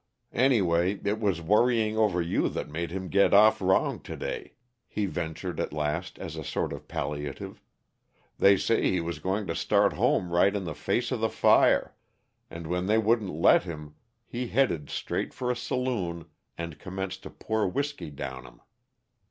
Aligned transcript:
"Anyway, 0.33 0.99
it 1.05 1.19
was 1.19 1.43
worrying 1.43 1.95
over 1.95 2.23
you 2.23 2.49
that 2.49 2.67
made 2.67 2.89
him 2.89 3.07
get 3.07 3.35
off 3.35 3.61
wrong 3.61 3.99
to 3.99 4.15
day," 4.17 4.55
he 4.87 5.05
ventured 5.05 5.59
at 5.59 5.71
last, 5.71 6.17
as 6.17 6.35
a 6.35 6.43
sort 6.43 6.73
of 6.73 6.87
palliative. 6.87 7.61
"They 8.39 8.57
say 8.57 8.81
he 8.89 8.99
was 8.99 9.19
going 9.19 9.45
to 9.45 9.55
start 9.55 9.93
home 9.93 10.31
right 10.31 10.55
in 10.55 10.63
the 10.63 10.73
face 10.73 11.11
of 11.11 11.19
the 11.19 11.29
fire, 11.29 11.93
and 12.49 12.65
when 12.65 12.87
they 12.87 12.97
wouldn't 12.97 13.29
let 13.35 13.61
him, 13.65 13.93
he 14.25 14.47
headed 14.47 14.89
straight 14.89 15.35
for 15.35 15.51
a 15.51 15.55
saloon 15.55 16.25
and 16.57 16.79
commenced 16.79 17.21
to 17.21 17.29
pour 17.29 17.67
whisky 17.67 18.09
down 18.09 18.45
him. 18.45 18.59